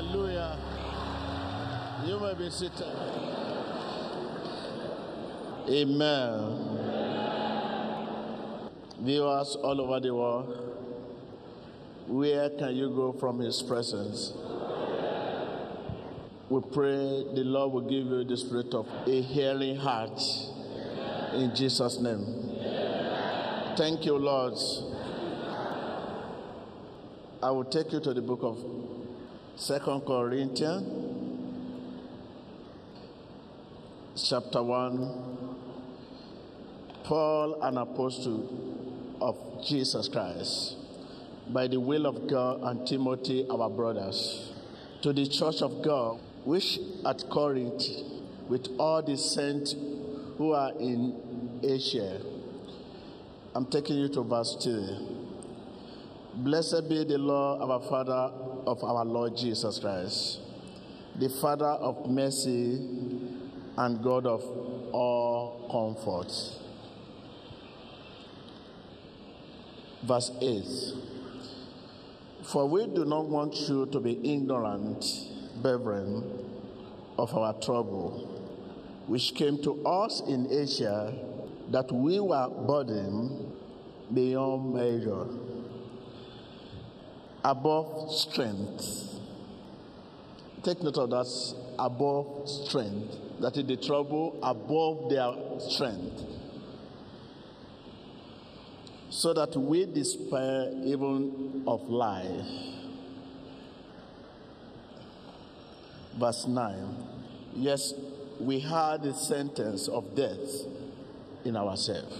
[0.00, 0.56] Hallelujah.
[2.06, 2.86] You may be seated.
[5.68, 6.78] Amen.
[9.00, 10.74] Viewers all over the world,
[12.06, 14.32] where can you go from His presence?
[16.48, 20.18] We pray the Lord will give you the spirit of a healing heart
[21.34, 22.24] in Jesus' name.
[23.76, 24.54] Thank you, Lord.
[27.42, 28.89] I will take you to the book of
[29.60, 30.88] Second Corinthians,
[34.16, 35.36] chapter 1.
[37.04, 40.76] Paul, an apostle of Jesus Christ,
[41.50, 44.50] by the will of God, and Timothy, our brothers,
[45.02, 47.84] to the church of God, which at Corinth,
[48.48, 49.74] with all the saints
[50.38, 52.18] who are in Asia.
[53.54, 55.18] I'm taking you to verse 2.
[56.36, 58.32] Blessed be the Lord, our Father
[58.66, 60.40] of our Lord Jesus Christ,
[61.18, 62.80] the Father of mercy
[63.76, 64.42] and God of
[64.92, 66.32] all comfort.
[70.02, 70.64] Verse 8
[72.44, 75.04] For we do not want you to be ignorant,
[75.62, 76.24] brethren,
[77.18, 78.26] of our trouble,
[79.06, 81.12] which came to us in Asia,
[81.70, 83.52] that we were burdened
[84.12, 85.26] beyond measure,
[87.44, 89.16] above strength.
[90.62, 96.30] Take note of that above strength, that is the trouble above their strength
[99.10, 102.46] so that we despair even of life.
[106.18, 107.06] Verse 9
[107.54, 107.92] Yes,
[108.38, 110.38] we had the sentence of death
[111.44, 112.16] in ourselves.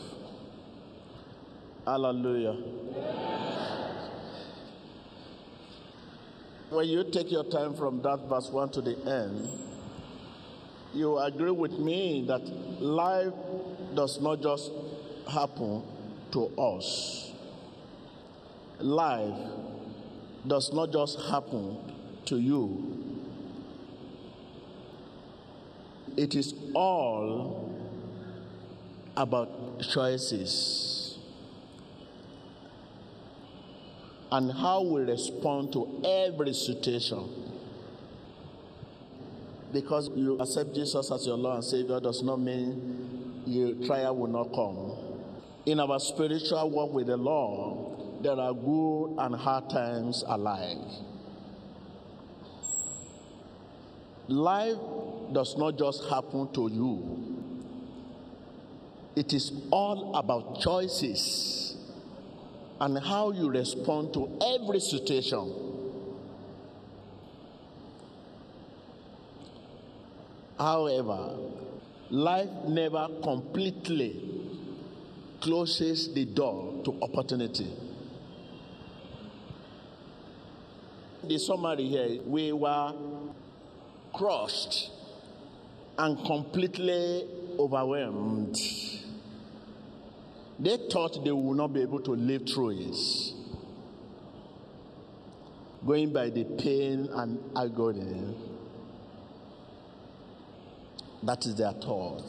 [1.87, 2.57] Hallelujah.
[6.71, 9.49] When you take your time from that verse 1 to the end,
[10.95, 12.43] you agree with me that
[12.81, 13.33] life
[13.95, 14.71] does not just
[15.29, 15.83] happen
[16.31, 17.33] to us.
[18.79, 19.37] Life
[20.47, 21.77] does not just happen
[22.27, 23.01] to you,
[26.17, 27.75] it is all
[29.17, 31.00] about choices
[34.33, 37.29] and how we respond to every situation.
[39.73, 44.29] Because you accept Jesus as your Lord and Savior does not mean your trial will
[44.29, 45.11] not come
[45.67, 50.79] in our spiritual walk with the Lord, there are good and hard times alike.
[54.29, 54.79] Life
[55.33, 57.37] does not just happen to you,
[59.17, 61.70] it is all about choices
[62.81, 65.53] and how you respond to every situation.
[70.59, 71.37] However,
[72.11, 74.41] life never completely
[75.41, 77.71] closes the door to opportunity.
[81.25, 82.95] The summary here we were
[84.15, 84.91] crushed
[85.99, 87.27] and completely
[87.59, 88.57] overwhelmed.
[90.61, 93.35] They thought they would not be able to live through it.
[95.87, 98.37] Going by the pain and agony.
[101.23, 102.23] That is their thought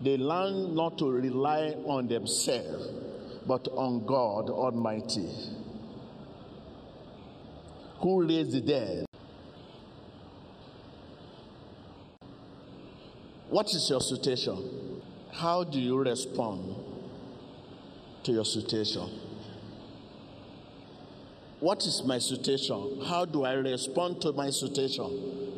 [0.00, 2.88] they learn not to rely on themselves,
[3.46, 5.28] but on God Almighty,
[8.00, 9.06] who raised the dead.
[13.48, 14.85] What is your situation?
[15.36, 16.74] How do you respond
[18.22, 19.06] to your situation?
[21.60, 23.02] What is my situation?
[23.04, 25.52] How do I respond to my situation?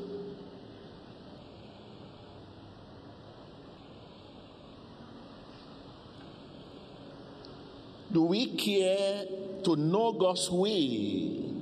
[8.11, 9.27] Do we care
[9.63, 11.55] to know God's will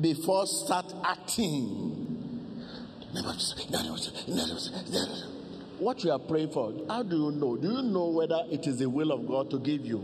[0.00, 1.95] before start acting?
[5.78, 7.56] What you are praying for, how do you know?
[7.56, 10.02] Do you know whether it is the will of God to give you?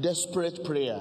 [0.00, 1.00] Desperate prayer.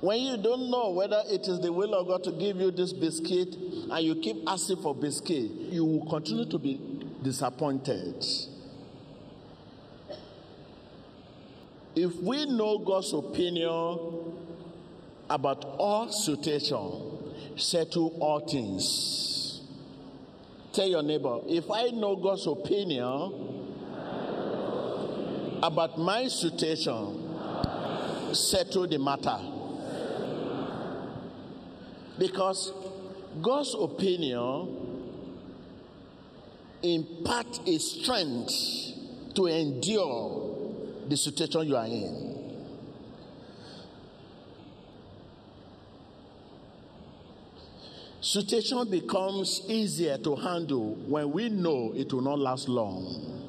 [0.00, 2.92] When you don't know whether it is the will of God to give you this
[2.92, 3.54] biscuit
[3.90, 6.78] and you keep asking for biscuit, you will continue to be
[7.22, 8.22] disappointed.
[11.96, 14.32] If we know God's opinion
[15.30, 16.90] about all situation,
[17.56, 19.60] settle all things.
[20.72, 23.70] Tell your neighbor, if I know God's opinion
[25.62, 29.38] about my situation, settle the matter.
[32.18, 32.72] Because
[33.40, 35.12] God's opinion
[36.82, 38.52] impart a strength
[39.34, 40.43] to endure
[41.08, 42.44] the situation you are in.
[48.20, 53.42] Situation becomes easier to handle when we know it will not last long.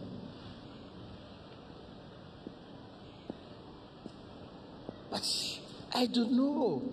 [5.10, 5.24] But
[5.94, 6.84] I don't know.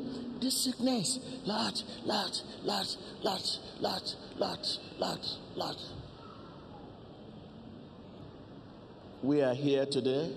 [0.40, 5.76] This sickness, lot, lot, lot, lot, lot, lot, lot, lot.
[9.22, 10.32] We are here today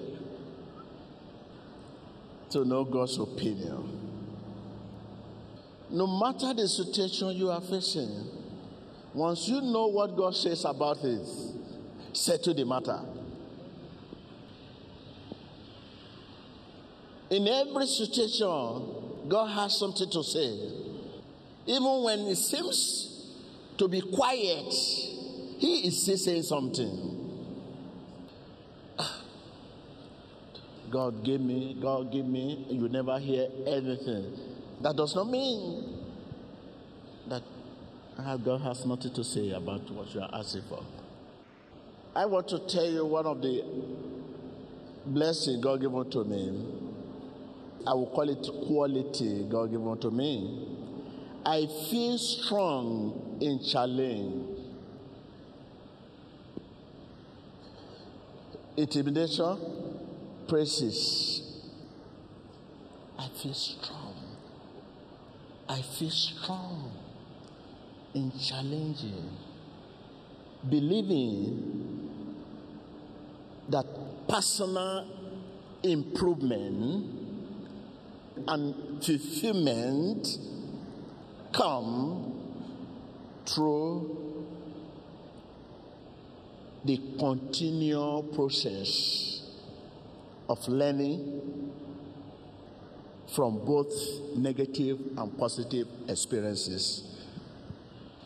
[2.52, 4.00] to know God's opinion.
[5.90, 8.28] No matter the situation you are facing,
[9.12, 11.28] once you know what God says about it,
[12.14, 13.00] settle the matter.
[17.32, 20.60] In every situation, God has something to say.
[21.66, 23.34] Even when it seems
[23.80, 24.72] to be quiet,
[25.58, 27.15] He is still saying something.
[30.96, 34.32] God give me, God give me, you never hear anything.
[34.80, 36.00] That does not mean
[37.28, 37.44] that
[38.46, 40.82] God has nothing to say about what you are asking for.
[42.16, 43.66] I want to tell you one of the
[45.06, 46.66] blessings God given to me.
[47.86, 50.66] I will call it quality God given to me.
[51.46, 54.60] I feel strong in challenge.
[58.78, 59.85] Intimidation,
[60.48, 61.42] praises.
[63.18, 64.16] I feel strong.
[65.68, 66.92] I feel strong
[68.14, 69.30] in challenging,
[70.70, 72.10] believing
[73.70, 73.86] that
[74.28, 75.08] personal
[75.84, 77.10] improvement
[78.48, 80.38] and fulfillment
[81.52, 82.34] come
[83.46, 84.46] through
[86.84, 89.35] the continual process
[90.48, 91.72] of learning
[93.34, 93.92] from both
[94.36, 97.04] negative and positive experiences.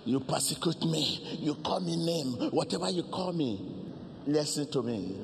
[0.06, 3.62] You persecute me, you call me name, whatever you call me,
[4.25, 5.16] listen to me.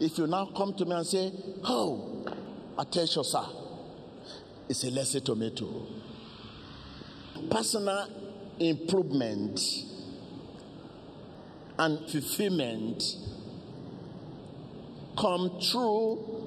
[0.00, 1.32] If you now come to me and say,
[1.64, 2.24] Oh,
[2.78, 3.44] attention, sir,
[4.68, 5.86] it's a lesson to me too.
[7.50, 8.08] Personal
[8.58, 9.60] improvement
[11.78, 13.02] and fulfillment
[15.16, 16.44] come through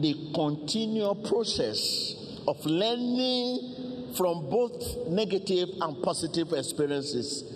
[0.00, 2.14] the continual process
[2.46, 7.54] of learning from both negative and positive experiences.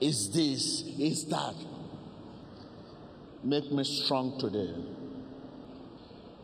[0.00, 1.54] Is this, is that?
[3.42, 4.72] Make me strong today.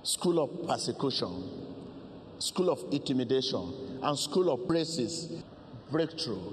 [0.02, 1.61] School of persecution,
[2.42, 5.32] school of intimidation, and school of praises
[5.92, 6.52] breakthrough,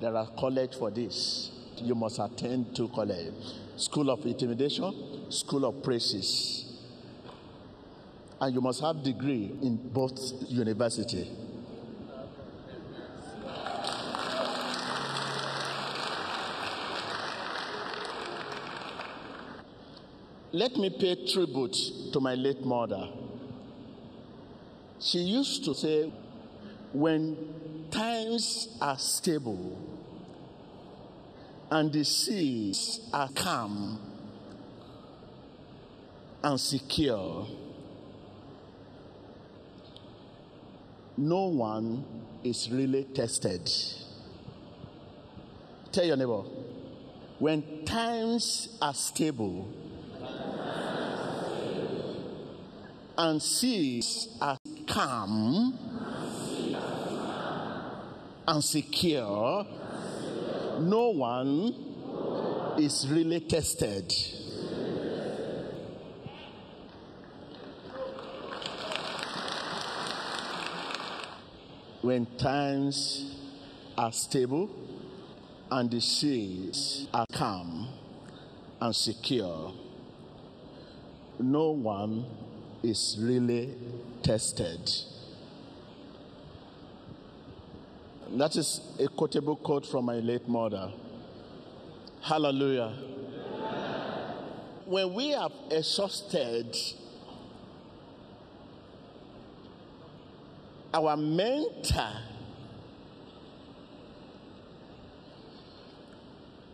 [0.00, 1.50] there are college for this.
[1.78, 3.34] You must attend to college.
[3.76, 6.64] School of intimidation, school of praises.
[8.40, 11.28] And you must have degree in both university.
[20.52, 21.76] Let me pay tribute
[22.12, 23.08] to my late mother.
[25.00, 26.12] She used to say,
[26.92, 29.78] when times are stable
[31.70, 33.98] and the seas are calm
[36.42, 37.46] and secure,
[41.16, 42.04] no one
[42.44, 43.70] is really tested.
[45.92, 46.42] Tell your neighbor,
[47.38, 49.72] when times are stable
[53.16, 54.56] and seas are
[55.00, 55.78] calm,
[58.46, 59.66] and secure,
[60.80, 61.74] no one
[62.78, 64.12] is really tested.
[72.02, 73.36] When times
[73.96, 74.68] are stable
[75.70, 77.88] and the seas are calm
[78.82, 79.72] and secure,
[81.38, 82.26] no one
[82.82, 83.74] is really
[84.22, 84.90] tested.
[88.32, 90.92] That is a quotable quote from my late mother.
[92.22, 92.92] Hallelujah.
[94.86, 96.76] when we have exhausted
[100.92, 102.08] our mental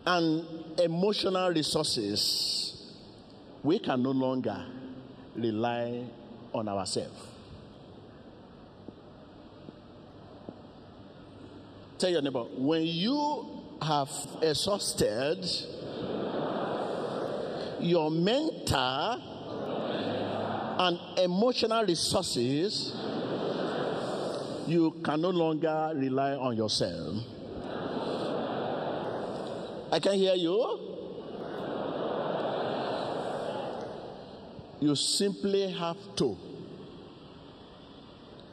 [0.05, 0.45] and
[0.79, 2.93] emotional resources,
[3.63, 4.65] we can no longer
[5.37, 6.03] rely
[6.53, 7.27] on ourselves.
[11.97, 13.45] Tell your neighbor, when you
[13.81, 14.09] have
[14.41, 15.45] exhausted
[17.79, 19.21] your mental
[20.79, 22.93] and emotional resources,
[24.67, 27.15] you can no longer rely on yourself.
[29.91, 30.86] I can hear you.
[34.79, 36.37] You simply have to.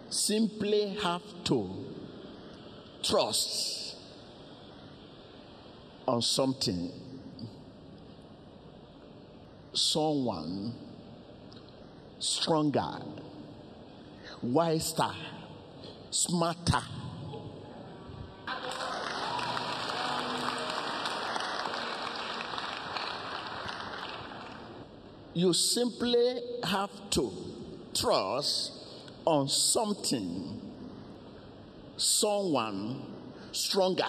[0.08, 1.70] Simply have to
[3.02, 3.96] trust
[6.06, 6.90] on something,
[9.72, 10.74] someone
[12.18, 12.98] stronger,
[14.42, 15.12] wiser,
[16.10, 16.82] smarter.
[25.34, 27.32] You simply have to
[27.92, 28.72] trust
[29.24, 30.60] on something,
[31.96, 33.02] someone
[33.50, 34.06] stronger,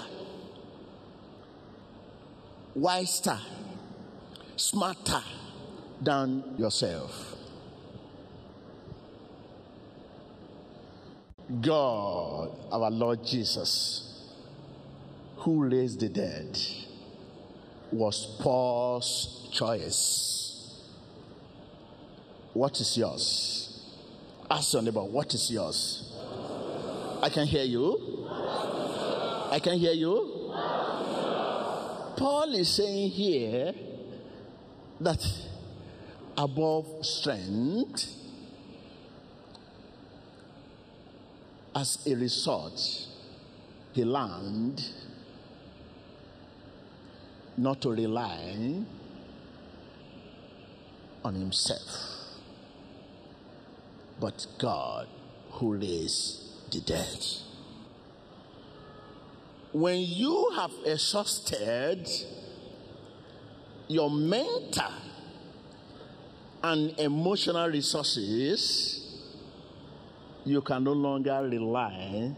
[2.76, 3.40] wiser,
[4.56, 5.24] smarter
[6.00, 7.36] than yourself.
[11.60, 14.30] God, our Lord Jesus,
[15.38, 16.60] who raised the dead,
[17.92, 20.35] was Paul's choice.
[22.56, 23.84] What is yours?
[24.50, 26.14] Ask your neighbor, what is yours?
[27.22, 28.26] I can hear you.
[29.52, 30.54] I can hear you.
[32.16, 33.74] Paul is saying here
[35.02, 35.22] that
[36.38, 38.08] above strength,
[41.76, 43.08] as a result,
[43.92, 44.82] he learned
[47.58, 48.86] not to rely
[51.22, 52.15] on himself,
[54.20, 55.08] but God
[55.52, 57.26] who raised the dead.
[59.72, 62.08] When you have exhausted
[63.88, 64.92] your mental
[66.64, 69.02] and emotional resources,
[70.46, 72.36] you can no longer rely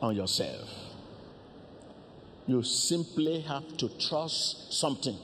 [0.00, 0.68] on yourself.
[2.46, 5.18] You simply have to trust something,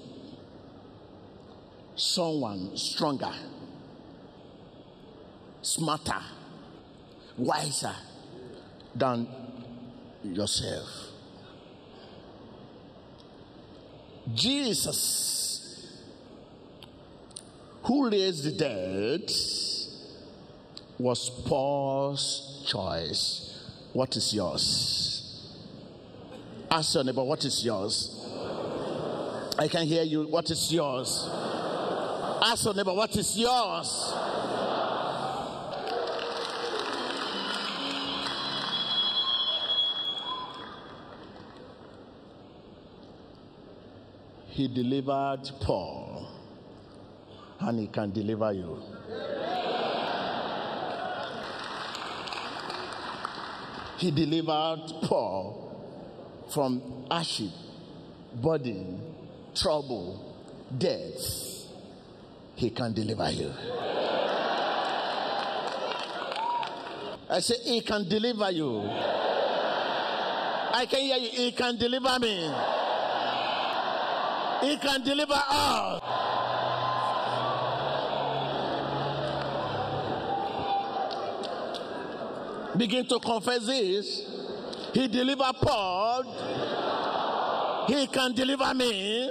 [1.96, 3.32] someone stronger,
[5.64, 6.20] smarter,
[7.38, 7.94] wiser
[8.94, 9.26] than
[10.22, 10.88] yourself.
[14.34, 15.90] Jesus,
[17.82, 19.30] who raised the dead,
[20.98, 23.70] was Paul's choice.
[23.92, 25.50] What is yours?
[26.70, 28.10] Ask your neighbor, what is yours?
[29.58, 30.26] I can hear you.
[30.26, 31.28] What is yours?
[32.42, 34.12] Ask your neighbor, what is yours?
[44.54, 46.28] He delivered Paul,
[47.58, 48.80] and he can deliver you.
[53.98, 55.76] He delivered Paul
[56.50, 56.80] from
[57.10, 57.50] hardship,
[58.40, 59.00] burden,
[59.56, 60.36] trouble,
[60.78, 61.66] death.
[62.54, 63.52] He can deliver you.
[67.28, 68.82] I say, He can deliver you.
[70.72, 71.28] I can hear you.
[71.30, 72.73] He can deliver me.
[74.64, 76.00] He can deliver us.
[82.76, 84.22] Begin to confess this.
[84.94, 86.22] He delivered Paul.
[87.88, 89.30] He can deliver me.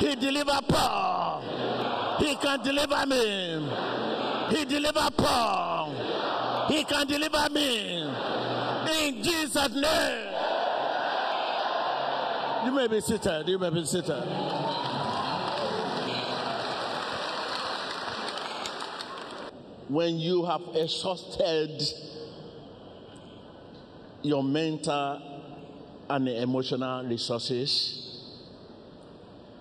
[0.00, 2.16] He delivered Paul.
[2.18, 3.70] He can deliver me.
[4.50, 6.66] He delivered Paul.
[6.68, 8.02] He can deliver me.
[9.06, 10.29] In Jesus' name.
[12.64, 13.48] You may be seated.
[13.48, 14.22] You may be seated.
[19.88, 21.82] When you have exhausted
[24.22, 25.20] your mental
[26.08, 28.00] and emotional resources,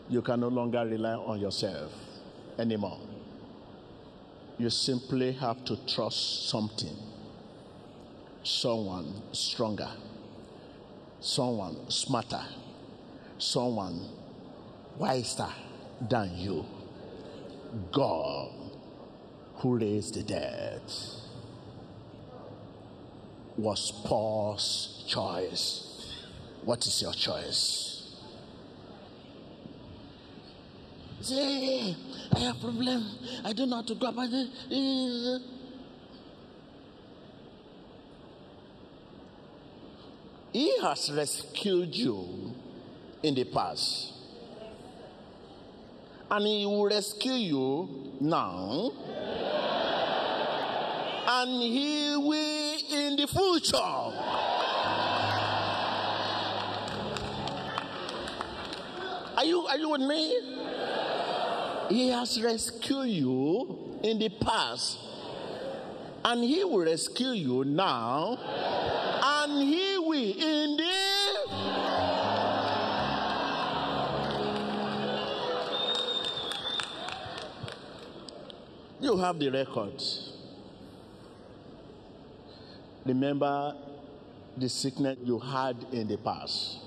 [0.09, 1.91] you can no longer rely on yourself
[2.57, 2.99] anymore.
[4.57, 6.95] You simply have to trust something,
[8.43, 9.89] someone stronger,
[11.21, 12.43] someone smarter,
[13.39, 14.05] someone
[14.97, 15.49] wiser
[16.07, 16.65] than you.
[17.91, 18.51] God
[19.55, 20.81] who raised the dead
[23.57, 26.15] was Paul's choice.
[26.63, 28.15] What is your choice?
[31.21, 31.95] Say,
[32.33, 33.05] I have problem.
[33.43, 35.41] I don't know how to about it.
[40.53, 42.55] He has rescued you
[43.23, 44.13] in the past.
[46.31, 48.91] And he will rescue you now.
[51.27, 52.59] And he will
[52.91, 53.77] in the future.
[59.37, 60.41] Are you, are you with me?
[61.89, 64.99] He has rescued you in the past.
[66.25, 68.37] And he will rescue you now.
[79.01, 80.03] You have the record.
[83.05, 83.75] Remember
[84.57, 86.79] the sickness you had in the past.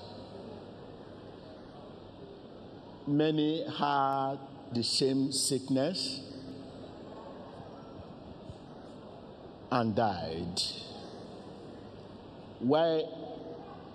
[3.07, 4.37] Many had
[4.73, 6.21] the same sickness
[9.71, 10.61] and died,
[12.61, 13.49] while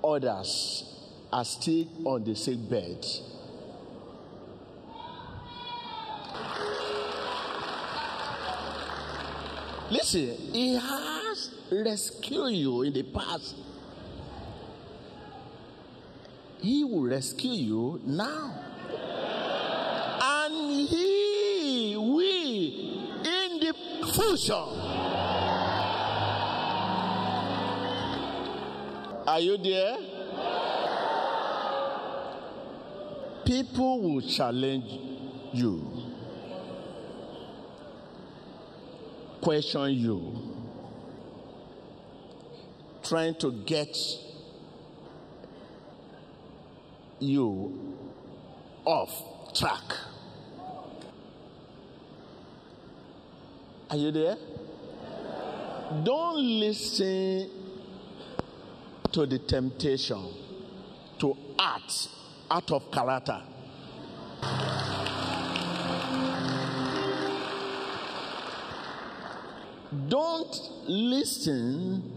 [0.03, 0.83] others
[1.31, 3.05] are still on the sick bed.
[9.89, 13.55] Listen, He has rescued you in the past.
[16.59, 18.53] He will rescue you now.
[20.21, 23.73] And He will in the
[24.13, 24.97] future.
[29.27, 29.97] Are you there?
[33.45, 34.89] People will challenge
[35.53, 36.06] you.
[39.47, 40.37] Question you,
[43.01, 43.97] trying to get
[47.19, 47.97] you
[48.83, 49.83] off track.
[53.89, 54.35] Are you there?
[56.03, 57.49] Don't listen
[59.13, 60.25] to the temptation
[61.19, 62.09] to act
[62.51, 63.41] out of character.
[70.17, 72.11] Don't listen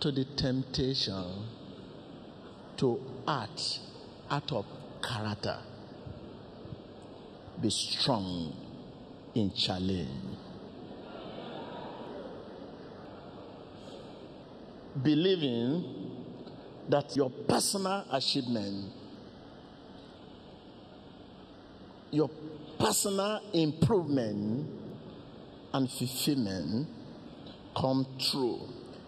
[0.00, 1.44] to the temptation
[2.76, 3.78] to act
[4.28, 4.66] out of
[5.00, 5.58] character.
[7.62, 8.52] Be strong
[9.32, 10.08] in challenge.
[15.00, 15.84] Believing
[16.88, 18.90] that your personal achievement,
[22.10, 22.28] your
[22.76, 24.87] personal improvement
[25.72, 26.88] and fulfillment
[27.76, 28.60] come through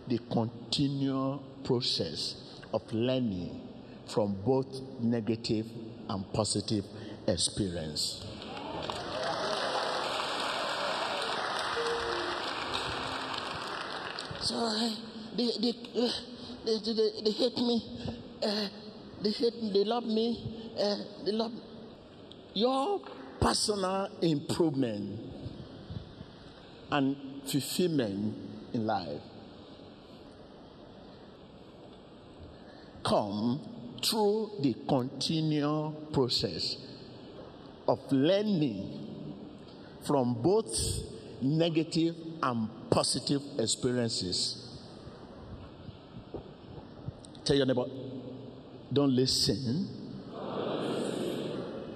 [0.09, 2.35] the continual process
[2.73, 3.61] of learning
[4.07, 4.67] from both
[5.01, 5.67] negative
[6.09, 6.85] and positive
[7.27, 8.25] experience.
[14.41, 14.91] So uh,
[15.37, 16.11] they, they, uh,
[16.65, 17.85] they, they, they, hate me.
[18.43, 18.69] Uh,
[19.23, 19.71] they hate me.
[19.73, 20.73] They love me.
[20.77, 21.53] Uh, they love
[22.55, 23.01] your
[23.41, 25.30] personal improvement
[26.93, 28.37] and fulfillment
[28.73, 29.21] in life
[33.05, 33.61] come
[34.03, 36.77] through the continual process
[37.89, 39.35] of learning
[40.07, 40.75] from both
[41.43, 44.79] negative and positive experiences.
[47.45, 47.85] Tell your neighbor,
[48.93, 49.89] don't listen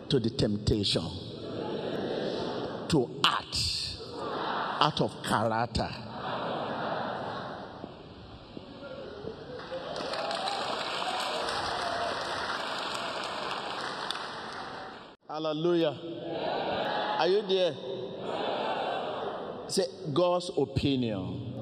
[0.09, 1.03] to the temptation
[2.89, 3.11] to
[4.85, 5.89] out of character.
[15.27, 15.97] Hallelujah.
[17.19, 17.75] Are you there?
[19.69, 21.55] Say God's opinion.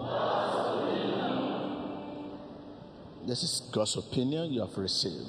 [3.25, 5.29] This is God's opinion you have received.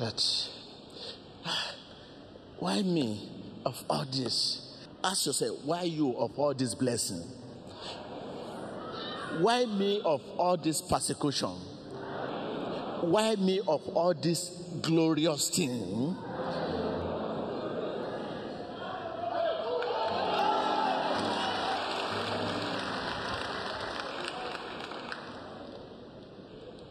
[0.00, 0.20] That
[2.58, 3.30] why me
[3.64, 4.69] of all this?
[5.02, 7.22] Ask yourself, why you of all this blessing?
[9.38, 11.48] Why me of all this persecution?
[13.00, 14.50] Why me of all this
[14.82, 16.16] glorious thing?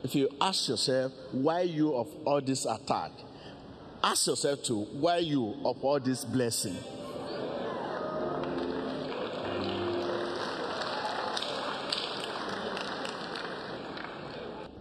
[0.03, 3.11] If you ask yourself, why you of all this attack?
[4.03, 6.75] Ask yourself too, why you of all this blessing?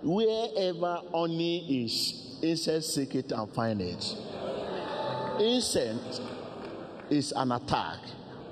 [0.08, 4.16] Wherever honey is, insect seek it and find it.
[5.38, 6.22] Insect
[7.10, 7.98] is an attack.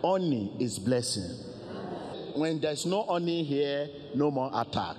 [0.04, 1.30] Honey is blessing.
[2.34, 4.98] When there's no honey here, no more attack.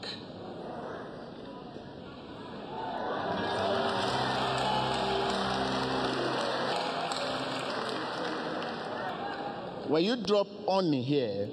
[9.88, 11.50] When you drop honey here,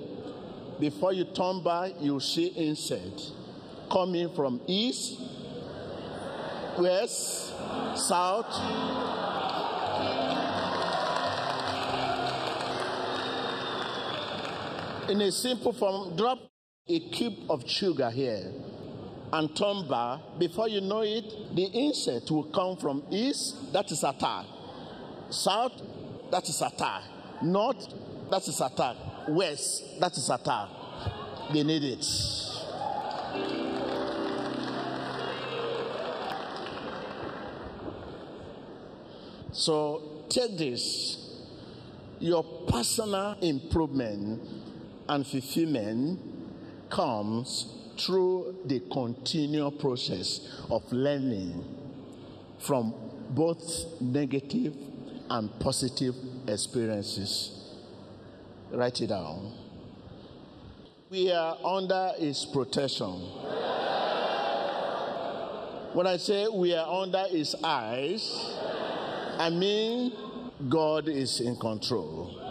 [0.80, 3.32] before you turn back, you see insect
[3.94, 5.20] coming from east,
[6.76, 7.54] west,
[7.94, 8.52] south.
[15.08, 16.40] In a simple form, drop
[16.88, 18.50] a cube of sugar here
[19.32, 20.18] and turn back.
[20.40, 24.46] Before you know it, the insect will come from east, that is attack.
[25.30, 25.80] South,
[26.32, 27.02] that is attack.
[27.42, 27.94] North,
[28.28, 28.96] that is attack.
[29.28, 30.68] West, that is attack.
[31.52, 33.63] They need it.
[39.54, 41.20] So take this.
[42.18, 44.42] Your personal improvement
[45.08, 46.20] and fulfillment
[46.90, 50.40] comes through the continual process
[50.70, 51.64] of learning
[52.58, 52.94] from
[53.30, 54.74] both negative
[55.30, 56.16] and positive
[56.48, 57.76] experiences.
[58.72, 59.52] Write it down.
[61.10, 63.12] We are under His protection.
[65.92, 68.56] When I say we are under His eyes,
[69.38, 70.12] I mean
[70.68, 72.43] God is in control.